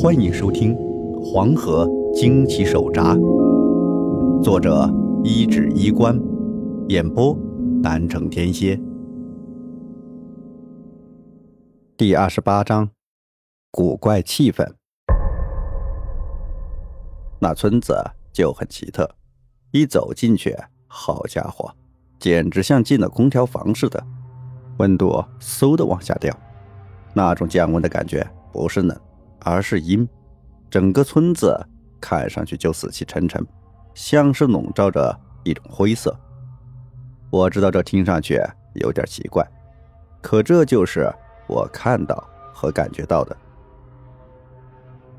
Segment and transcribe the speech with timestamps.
[0.00, 0.76] 欢迎收听
[1.24, 1.84] 《黄河
[2.14, 3.16] 惊奇手札》，
[4.40, 4.88] 作者
[5.24, 6.16] 一指衣冠，
[6.86, 7.36] 演播
[7.82, 8.80] 南城天蝎。
[11.96, 12.88] 第二十八章，
[13.72, 14.64] 古怪气氛。
[17.40, 17.92] 那村子
[18.32, 19.10] 就很奇特，
[19.72, 20.56] 一走进去，
[20.86, 21.74] 好家伙，
[22.20, 24.00] 简直像进了空调房似的，
[24.78, 26.32] 温度嗖的往下掉。
[27.14, 28.96] 那种降温的感觉不是冷，
[29.40, 30.08] 而是阴。
[30.70, 31.58] 整个村子
[32.00, 33.44] 看上去就死气沉沉，
[33.94, 36.14] 像是笼罩着一种灰色。
[37.30, 38.40] 我知道这听上去
[38.74, 39.46] 有点奇怪，
[40.20, 41.10] 可这就是
[41.46, 42.22] 我看到
[42.52, 43.36] 和感觉到的。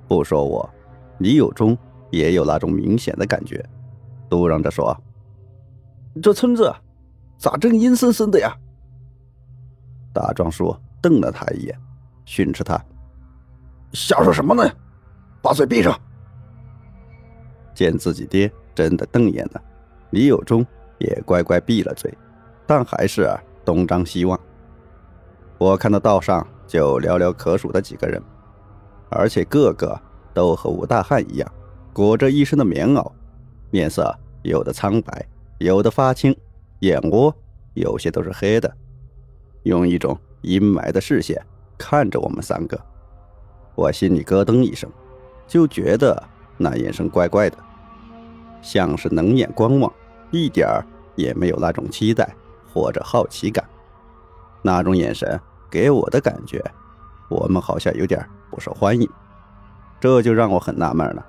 [0.07, 0.67] 不说我，
[1.19, 1.77] 李有忠
[2.11, 3.63] 也有那种明显的感觉，
[4.29, 4.95] 嘟囔着说
[6.21, 6.73] ：“这村子
[7.37, 8.55] 咋这阴森森的呀？”
[10.13, 11.79] 大壮叔瞪了他一眼。
[12.25, 12.79] 训斥他，
[13.93, 14.69] 瞎说什么呢？
[15.41, 15.99] 把嘴闭上！
[17.73, 19.61] 见自己爹真的瞪眼了，
[20.11, 20.65] 李有忠
[20.97, 22.13] 也乖乖闭了嘴，
[22.67, 23.29] 但还是
[23.63, 24.39] 东张西望。
[25.57, 28.21] 我看到道上就寥寥可数的几个人，
[29.09, 29.99] 而且个个
[30.33, 31.51] 都和吴大汉一样，
[31.93, 33.11] 裹着一身的棉袄，
[33.71, 35.25] 面色有的苍白，
[35.57, 36.35] 有的发青，
[36.79, 37.33] 眼窝
[37.73, 38.71] 有些都是黑的，
[39.63, 41.41] 用一种阴霾的视线。
[41.77, 42.77] 看着我们三个，
[43.75, 44.89] 我心里咯噔一声，
[45.47, 46.21] 就觉得
[46.57, 47.57] 那眼神怪怪的，
[48.61, 49.91] 像是冷眼观望，
[50.31, 52.35] 一点儿也没有那种期待
[52.73, 53.63] 或者好奇感。
[54.61, 55.39] 那种眼神
[55.69, 56.63] 给我的感觉，
[57.29, 59.09] 我们好像有点不受欢迎，
[59.99, 61.25] 这就让我很纳闷了。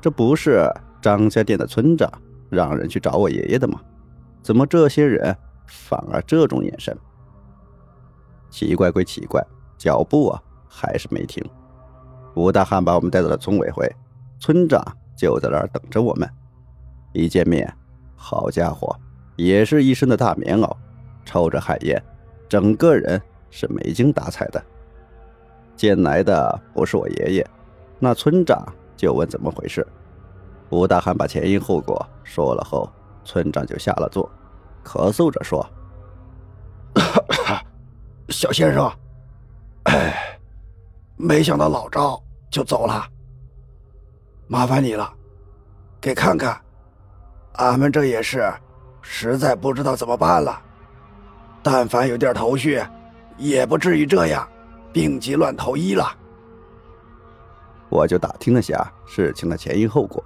[0.00, 0.68] 这不是
[1.00, 2.10] 张家店的村长
[2.50, 3.80] 让人去找我爷爷的吗？
[4.42, 6.96] 怎么这些人反而这种眼神？
[8.50, 9.44] 奇怪归奇怪。
[9.78, 11.44] 脚步啊，还是没停。
[12.36, 13.90] 吴大汉把我们带到了村委会，
[14.38, 14.84] 村长
[15.16, 16.28] 就在那儿等着我们。
[17.14, 17.74] 一见面，
[18.14, 18.94] 好家伙，
[19.36, 20.70] 也是一身的大棉袄，
[21.24, 22.00] 抽着旱烟，
[22.46, 24.62] 整个人是没精打采的。
[25.76, 27.46] 见来的不是我爷爷，
[27.98, 29.86] 那村长就问怎么回事。
[30.68, 32.86] 吴大汉把前因后果说了后，
[33.24, 34.30] 村长就下了座，
[34.84, 35.66] 咳嗽着说
[38.28, 38.92] ：“小先生。”
[39.84, 40.38] 哎，
[41.16, 42.22] 没想到老赵
[42.56, 43.06] 就走了，
[44.46, 45.12] 麻烦你了，
[46.00, 46.58] 给看看，
[47.56, 48.50] 俺们这也是
[49.02, 50.58] 实在不知道怎么办了。
[51.62, 52.82] 但凡有点头绪，
[53.36, 54.48] 也不至于这样
[54.90, 56.06] 病急乱投医了。
[57.90, 60.24] 我就打听了下事情的前因后果，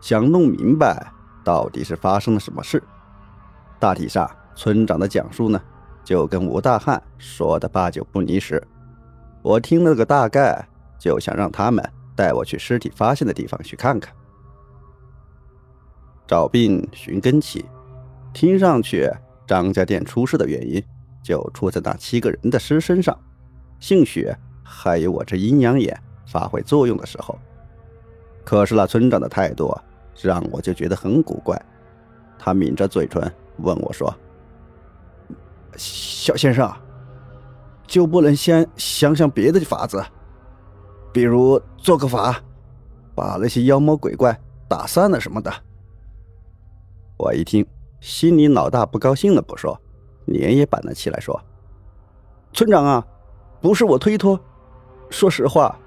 [0.00, 1.04] 想弄明白
[1.42, 2.80] 到底是发生了什么事。
[3.80, 5.60] 大体上，村长的讲述呢，
[6.04, 8.64] 就跟吴大汉说的八九不离十。
[9.42, 10.64] 我听了个大概，
[11.04, 14.10] 就想让他们带我去尸体发现的地方去看看。
[16.26, 17.62] 找病寻根起，
[18.32, 19.12] 听上去
[19.46, 20.82] 张家店出事的原因
[21.22, 23.14] 就出在那七个人的尸身上，
[23.78, 24.32] 兴许
[24.62, 25.94] 还有我这阴阳眼
[26.26, 27.38] 发挥作用的时候。
[28.42, 29.76] 可是那村长的态度
[30.22, 31.60] 让我就觉得很古怪，
[32.38, 34.10] 他抿着嘴唇问我说
[35.76, 36.74] ：“小先生。”
[37.86, 40.02] 就不能先想想别的法子，
[41.14, 42.42] 比如做个法，
[43.14, 44.36] 把那些妖魔鬼怪
[44.68, 45.48] 打散了什么的。
[47.16, 47.64] 我一听，
[48.00, 49.80] 心里老大不高兴了，不说，
[50.24, 51.40] 脸也板了起来，说
[52.52, 53.06] ：“村长啊，
[53.60, 54.40] 不是我推脱，
[55.08, 55.78] 说实话，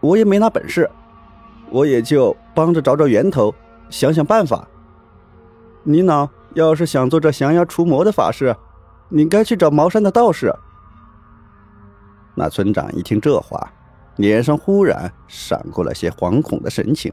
[0.00, 0.90] 我也没那本事，
[1.70, 3.54] 我也就帮着找找源头，
[3.88, 4.68] 想想办法。
[5.84, 8.54] 你呢，要是想做这降妖除魔的法事，
[9.08, 10.54] 你该去找茅山的道士。”
[12.36, 13.72] 那村长一听这话，
[14.16, 17.12] 脸上忽然闪过了些惶恐的神情。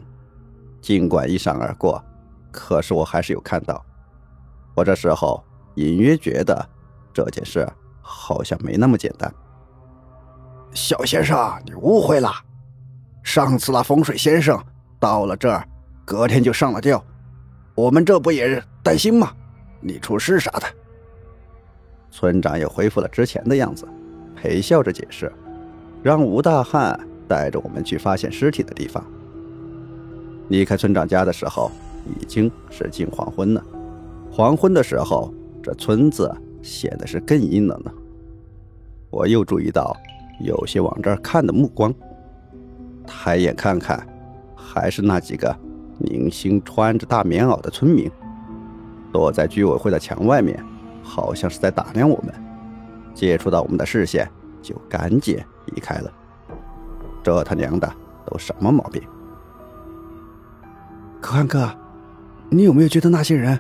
[0.82, 2.04] 尽管一闪而过，
[2.52, 3.84] 可是我还是有看到。
[4.76, 5.44] 我这时候
[5.76, 6.70] 隐约觉得
[7.14, 7.68] 这件事
[8.02, 9.34] 好像没那么简单。
[10.74, 12.32] 小先生，你误会了。
[13.22, 14.62] 上次那风水先生
[15.00, 15.66] 到了这儿，
[16.04, 17.02] 隔天就上了吊，
[17.76, 19.32] 我们这不也是担心吗？
[19.80, 20.66] 你出事啥的？
[22.12, 23.88] 村长又恢复了之前的样子。
[24.36, 25.32] 陪笑着解释，
[26.04, 29.04] 让吴大汉带着我们去发现尸体的地方。
[30.50, 31.72] 离开村长家的时候，
[32.20, 33.64] 已经是近黄昏了。
[34.30, 35.34] 黄昏的时候，
[35.64, 36.30] 这村子
[36.62, 37.94] 显得是更阴冷了。
[39.10, 39.96] 我又注意到
[40.42, 41.94] 有些往这儿看的目光，
[43.08, 44.06] 抬眼看看，
[44.56, 45.56] 还是那几个
[46.00, 48.12] 零星穿着大棉袄的村民，
[49.14, 50.62] 躲在居委会的墙外面，
[51.02, 52.34] 好像是在打量我们。
[53.14, 54.28] 接触到我们的视线，
[54.64, 56.12] 就赶紧离开了。
[57.22, 57.88] 这他娘的，
[58.26, 59.04] 都什么毛病？
[61.22, 61.70] 可汗哥，
[62.50, 63.60] 你有没有觉得那些人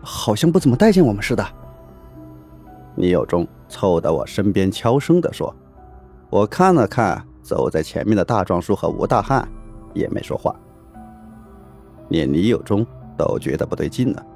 [0.00, 1.44] 好像不怎么待见我们似的？
[2.94, 5.54] 倪有忠凑到我身边悄声地说。
[6.30, 9.46] 我看了看走在前面的大壮叔和吴大汉，
[9.94, 10.54] 也没说话。
[12.08, 12.84] 连倪有忠
[13.16, 14.26] 都觉得不对劲了。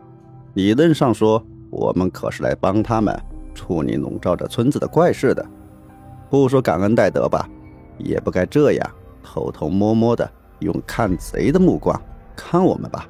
[0.55, 3.19] 理论上说，我们可是来帮他们
[3.55, 5.45] 处理笼罩着村子的怪事的，
[6.31, 7.47] 不说感恩戴德吧，
[7.99, 8.91] 也不该这样
[9.23, 10.31] 偷偷摸摸的
[10.61, 12.01] 用看贼的目光
[12.37, 13.07] 看我们吧。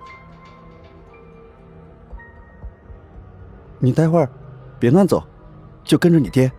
[3.78, 4.28] 你待会儿
[4.78, 5.22] 别乱走，
[5.84, 6.50] 就跟着你爹。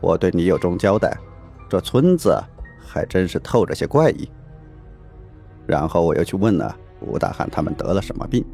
[0.00, 1.16] 我对你有忠交代，
[1.68, 2.38] 这村子
[2.78, 4.30] 还真是透着些怪异。
[5.66, 8.44] 然后我又去问了吴大汉他们得了什么病，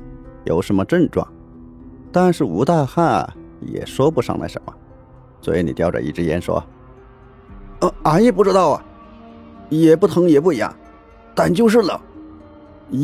[0.44, 1.26] 有什么症状，
[2.12, 3.28] 但是吴大汉
[3.60, 4.74] 也说不上来什么，
[5.40, 6.62] 嘴里叼着一支烟说
[7.80, 8.84] ：“呃，俺也不知道啊，
[9.68, 10.74] 也不疼也不痒，
[11.34, 11.98] 但就是冷，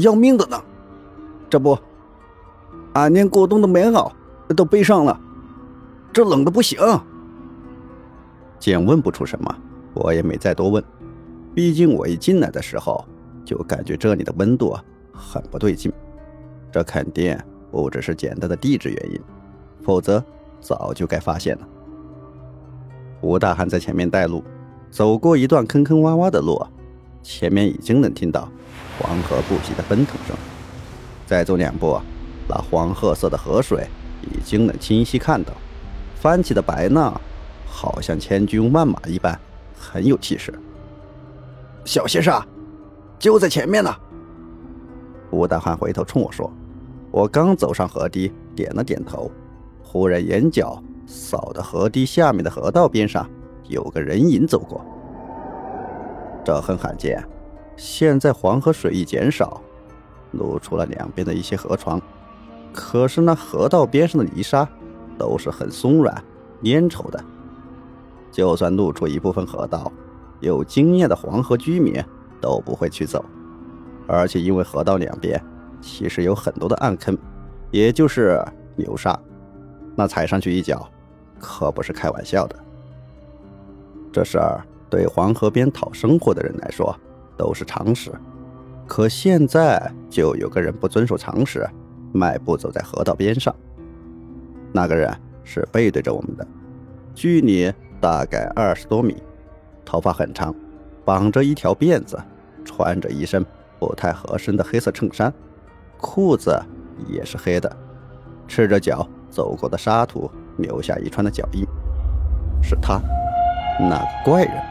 [0.03, 0.61] 要命的呢。
[1.51, 1.79] 这不，
[2.95, 4.11] 俺连过冬的棉袄
[4.57, 5.21] 都背上了，
[6.13, 6.79] 这冷的不行。”
[8.59, 9.55] 见问不出什么，
[9.93, 10.83] 我也没再多问。
[11.55, 13.05] 毕竟我一进来的时候
[13.45, 14.75] 就感觉这里的温度
[15.13, 15.93] 很不对劲，
[16.71, 17.37] 这肯定
[17.71, 19.21] 不只是简单的地质原因，
[19.83, 20.25] 否则
[20.61, 21.69] 早就该发现了。
[23.21, 24.43] 吴大汉在前面带路，
[24.93, 26.65] 走过一段坑坑洼洼的路，
[27.23, 28.47] 前面已经能听到
[28.99, 30.37] 黄河不息的奔腾声。
[31.27, 31.99] 再走两步，
[32.47, 33.89] 那黄褐色的河水
[34.21, 35.55] 已经能清晰看到，
[36.15, 37.19] 翻起的白浪。
[37.75, 39.37] 好像千军万马一般，
[39.75, 40.53] 很有气势。
[41.87, 42.41] 小先生，
[43.19, 43.91] 就在前面呢。
[45.31, 46.53] 吴大汉回头冲我说
[47.11, 49.33] ：“我刚走上河堤，点了点头，
[49.83, 53.29] 忽然眼角扫到河堤下面的河道边上
[53.73, 54.81] 有个人影走过。
[56.45, 57.23] 这很罕见。
[57.77, 59.61] 现在黄河水一减少，
[60.33, 62.01] 露出了两边的一些河床，
[62.73, 64.69] 可是那河道边上的泥沙
[65.19, 66.15] 都是很松软、
[66.63, 67.25] 粘稠的。”
[68.31, 69.91] 就算露出一部分河道，
[70.41, 72.03] 有经验的黄河居民
[72.41, 73.25] 都不会去走，
[74.07, 75.43] 而且因为河道两边
[75.81, 77.17] 其实有很多的暗坑，
[77.71, 78.43] 也就是
[78.77, 79.19] 流沙，
[79.95, 80.89] 那踩上去一脚，
[81.39, 82.57] 可不是开玩笑的。
[84.12, 86.94] 这事儿对黄河边讨生活的人来说
[87.37, 88.12] 都是常识，
[88.87, 91.67] 可现在就有个人不遵守常识，
[92.12, 93.55] 迈步走在河道边上。
[94.73, 95.11] 那个人
[95.43, 96.47] 是背对着我们的，
[97.14, 97.73] 距离。
[98.00, 99.23] 大概二十多米，
[99.85, 100.53] 头发很长，
[101.05, 102.19] 绑着一条辫子，
[102.64, 103.47] 穿着一身
[103.79, 105.32] 不太合身的黑色衬衫，
[106.00, 106.61] 裤子
[107.09, 107.76] 也是黑的，
[108.49, 110.29] 赤着脚走过的沙土
[110.59, 111.64] 留下一串的脚印，
[112.61, 113.00] 是他，
[113.81, 114.63] 那个怪人。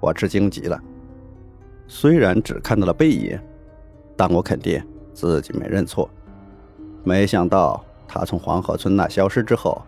[0.00, 0.80] 我吃惊极了，
[1.86, 3.38] 虽然只看到了背影，
[4.16, 4.82] 但我肯定
[5.12, 6.08] 自己没认错。
[7.02, 9.80] 没想到他从黄河村那消失之后。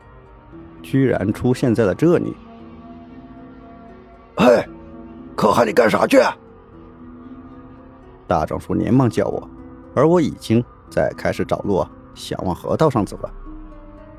[0.82, 2.36] 居然出现在了这里！
[4.36, 4.64] 嘿，
[5.34, 6.18] 可汗，你干啥去？
[8.28, 9.50] 大壮叔连忙叫我，
[9.96, 11.84] 而我已经在开始找路，
[12.14, 13.30] 想往河道上走了。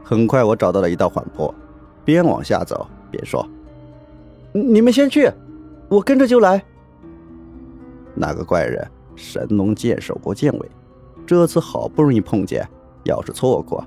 [0.04, 1.54] 很快，我找到了一道缓坡，
[2.04, 3.48] 边往下走别说
[4.54, 5.32] ：“你们先去，
[5.90, 6.64] 我跟着就来。”
[8.16, 8.86] 那个怪人
[9.16, 10.72] 神龙见首不见尾，
[11.26, 12.68] 这次好不容易碰见，
[13.04, 13.84] 要是错过，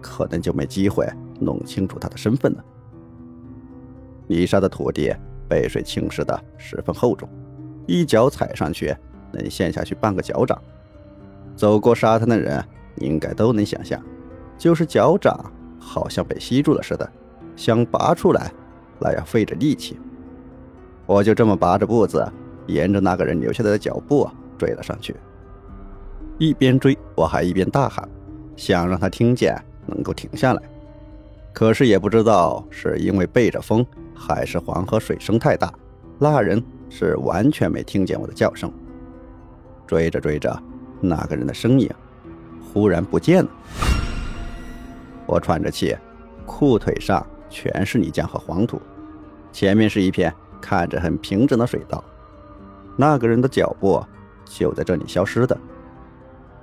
[0.00, 1.06] 可能就没机会。
[1.44, 2.64] 弄清楚他的身份了。
[4.28, 5.12] 泥沙的土地
[5.48, 7.28] 被水侵蚀的十分厚重，
[7.84, 8.94] 一脚踩上去
[9.32, 10.56] 能陷下去半个脚掌。
[11.56, 12.64] 走过沙滩的人
[12.98, 14.00] 应该都能想象，
[14.56, 17.10] 就是脚掌好像被吸住了似的，
[17.56, 18.52] 想拔出来
[18.98, 19.98] 那要费着力气。
[21.06, 22.26] 我就这么拔着步子，
[22.66, 25.14] 沿着那个人留下来的脚步追了上去。
[26.38, 28.08] 一边追，我还一边大喊，
[28.56, 29.56] 想让他听见，
[29.86, 30.62] 能够停下来。
[31.52, 35.72] 可是也不知道是因为背着风，还是黄河水声太大，
[36.18, 38.72] 那人是完全没听见我的叫声。
[39.86, 40.56] 追着追着，
[41.00, 41.90] 那个人的身影
[42.72, 43.50] 忽然不见了。
[45.26, 45.94] 我喘着气，
[46.46, 48.80] 裤腿上全是泥浆和黄土，
[49.52, 52.02] 前面是一片看着很平整的水道，
[52.96, 54.02] 那个人的脚步
[54.46, 55.56] 就在这里消失的。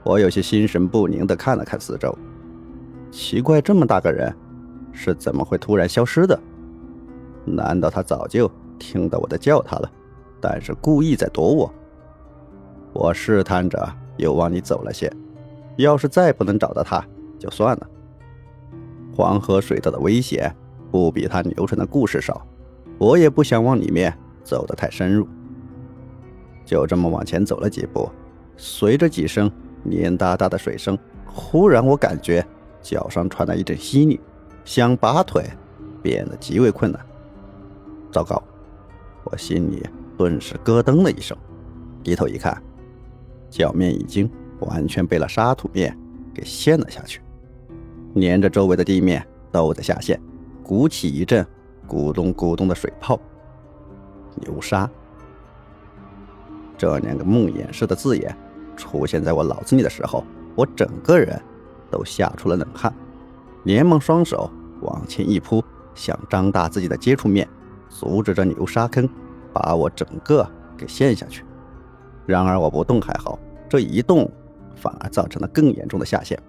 [0.03, 2.17] 我有些心神不宁地看了看四周，
[3.11, 4.35] 奇怪，这么大个人。
[4.91, 6.37] 是怎么会突然消失的？
[7.45, 9.89] 难道他早就听到我在叫他了，
[10.41, 11.73] 但是故意在躲我？
[12.91, 15.09] 我试探着又往里走了些，
[15.77, 17.01] 要是再不能找到他，
[17.37, 17.87] 就算了。
[19.15, 20.53] 黄河水道的危险
[20.91, 22.45] 不比他流传的故事少，
[22.97, 25.27] 我也不想往里面走得太深入，
[26.65, 28.09] 就这么往前走了几步，
[28.57, 29.51] 随着几声
[29.83, 32.45] 黏哒哒的水声，忽然我感觉
[32.81, 34.19] 脚上传来一阵吸力，
[34.65, 35.43] 想拔腿
[36.01, 36.99] 变得极为困难。
[38.11, 38.41] 糟糕！
[39.25, 39.85] 我心里
[40.17, 41.37] 顿时咯噔了一声，
[42.03, 42.59] 低头一看，
[43.49, 44.29] 脚面已经
[44.61, 45.95] 完全被那沙土面
[46.33, 47.21] 给陷了下去，
[48.15, 50.19] 连着周围的地面都在下陷，
[50.69, 51.43] 鼓起一阵
[51.87, 53.19] 咕咚咕咚的水泡。
[54.41, 54.87] 流沙。
[56.77, 58.37] 这两个梦魇似的字眼
[58.77, 60.23] 出现在我脑子里的时候，
[60.53, 61.41] 我整个人
[61.89, 62.93] 都吓出了冷汗，
[63.63, 64.47] 连忙双手
[64.81, 65.63] 往前一扑，
[65.95, 67.49] 想张大自己的接触面，
[67.89, 69.09] 阻止这流沙坑
[69.51, 70.47] 把我整个
[70.77, 71.43] 给陷下去。
[72.27, 74.31] 然而我不动还好，这一动
[74.75, 76.39] 反而造成了更严重的下陷，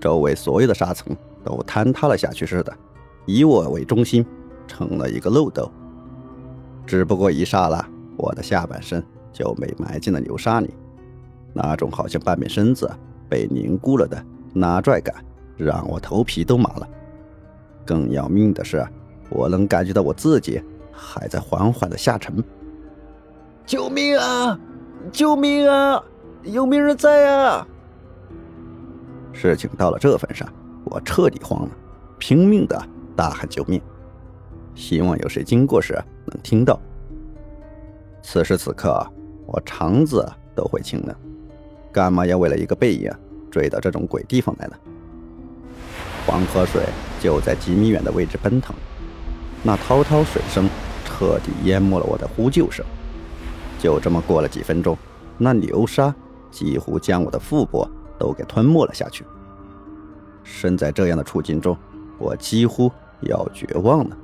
[0.00, 1.14] 周围所有的沙层
[1.44, 2.74] 都坍塌了下去似的，
[3.26, 4.24] 以我为中心
[4.66, 5.70] 成了一个漏斗。
[6.86, 9.04] 只不过一刹那，我的下半身。
[9.32, 10.74] 就被埋进了流沙里，
[11.52, 12.90] 那种好像半边身子
[13.28, 15.14] 被凝固了的拉拽感，
[15.58, 16.88] 让我头皮都麻了。
[17.84, 18.82] 更要命的是，
[19.28, 20.58] 我能感觉到我自己
[20.90, 22.42] 还在缓缓的下沉。
[23.66, 24.58] 救命啊！
[25.12, 26.02] 救命啊！
[26.42, 27.68] 有没有人在啊？
[29.34, 30.48] 事情到了这份上，
[30.84, 31.70] 我彻底慌了，
[32.16, 32.82] 拼命的
[33.16, 33.80] 大喊救命，
[34.74, 35.94] 希望有谁经过时
[36.26, 36.78] 能听到。
[38.22, 39.04] 此时此刻。
[39.48, 41.16] 我肠子都会青了，
[41.92, 43.08] 干嘛要为了一个背影
[43.48, 44.76] 追到这种鬼地方来呢？
[46.26, 46.82] 黄河水
[47.20, 48.74] 就在几米远的位置奔腾，
[49.62, 50.68] 那滔滔水声
[51.04, 52.84] 彻底淹没了我的呼救声。
[53.78, 54.98] 就这么过了几分钟，
[55.38, 56.12] 那流沙
[56.50, 59.24] 几乎将我的腹部都给吞没了下去。
[60.42, 61.78] 身在这样的处境中，
[62.18, 62.90] 我几乎
[63.22, 64.16] 要绝望了，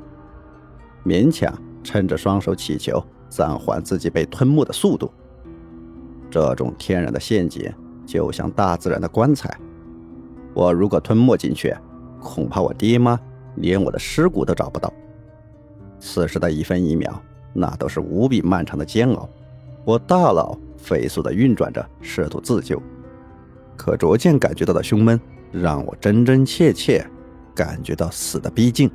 [1.04, 3.02] 勉强撑着双手祈求。
[3.34, 5.10] 暂缓自己被吞没的速度。
[6.30, 7.72] 这种天然的陷阱
[8.04, 9.58] 就像大自然的棺材，
[10.52, 11.74] 我如果吞没进去，
[12.20, 13.18] 恐怕我爹妈
[13.54, 14.92] 连我的尸骨都找不到。
[15.98, 17.10] 此时的一分一秒，
[17.54, 19.26] 那都是无比漫长的煎熬。
[19.86, 22.78] 我大脑飞速地运转着，试图自救，
[23.78, 25.18] 可逐渐感觉到的胸闷，
[25.50, 27.02] 让我真真切切
[27.54, 28.90] 感觉到死的逼近。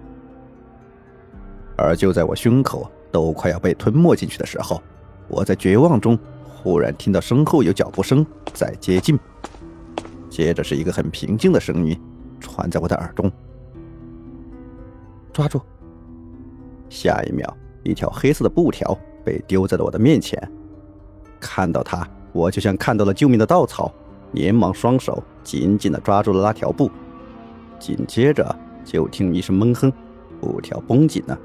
[1.77, 2.89] 而就在我胸口。
[3.09, 4.83] 都快要被吞没进去的时候，
[5.29, 8.23] 我在绝望中忽然听到身后有脚步声
[8.53, 9.17] 在接近，
[10.29, 11.99] 接着是一个很平静的声音
[12.39, 13.31] 传在我的耳中
[15.31, 15.59] ：“抓住！”
[16.89, 20.37] 下一秒，一条黑色的布条被丢在了我的面前。
[21.39, 23.91] 看到它，我就像看到了救命的稻草，
[24.33, 26.91] 连忙双手紧紧地抓住了那条布。
[27.79, 29.91] 紧接着，就听一声闷哼，
[30.39, 31.37] 布条绷紧了。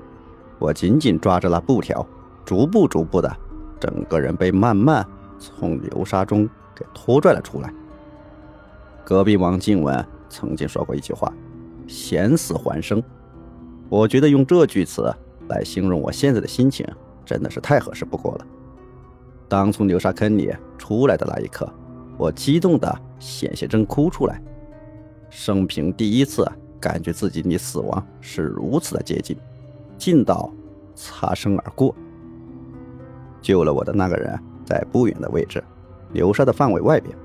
[0.58, 2.06] 我紧紧抓着那布条，
[2.44, 3.36] 逐步逐步的，
[3.80, 5.06] 整个人被慢慢
[5.38, 7.72] 从流沙中给拖拽了出来。
[9.04, 11.32] 隔壁王静文曾经说过一句话
[11.88, 13.02] ：“险死还生。”
[13.90, 15.12] 我觉得用这句词
[15.48, 16.86] 来形容我现在的心情，
[17.26, 18.46] 真的是太合适不过了。
[19.48, 21.68] 当从流沙坑里出来的那一刻，
[22.16, 24.40] 我激动的险些真哭出来，
[25.34, 26.46] 生平第一次
[26.78, 29.34] 感觉自己离死亡是如此的接近。
[29.96, 30.52] 近到
[30.94, 31.94] 擦身而过，
[33.40, 35.64] 救了我的那个人在不远的位置，
[36.12, 37.16] 流沙的范围外边。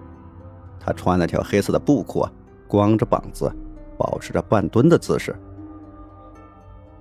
[0.79, 2.25] 他穿了条黑色的布裤，
[2.65, 3.51] 光着膀子，
[3.97, 5.35] 保持着半蹲的姿势。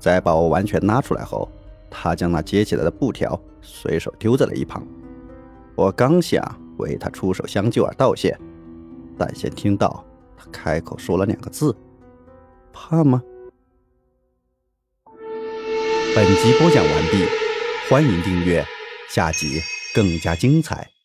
[0.00, 1.48] 在把我完全拉出来后，
[1.88, 4.84] 他将那接起来的布条随手丢在了一旁。
[5.76, 6.42] 我刚想
[6.78, 8.36] 为他出手相救而道谢，
[9.16, 10.04] 但先听到
[10.36, 11.76] 他开口说了两个字
[12.72, 13.22] ：“怕吗？”
[16.14, 17.26] 本集播讲完毕，
[17.90, 18.64] 欢迎订阅，
[19.08, 19.60] 下集
[19.94, 20.95] 更加精彩。